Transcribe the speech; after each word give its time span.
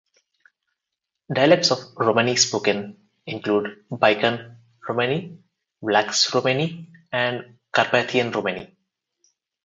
Dialects 1.31 1.69
of 1.69 1.77
Romani 1.95 2.35
spoken 2.35 3.07
include 3.27 3.85
Balkan 3.91 4.57
Romani, 4.89 5.37
Vlax 5.79 6.33
Romani, 6.33 6.87
and 7.11 7.59
Carpathian 7.71 8.31
Romani. 8.31 8.75